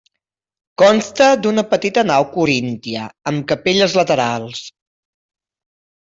[0.81, 3.03] Consta d'una petita nau coríntia,
[3.33, 4.63] amb capelles laterals.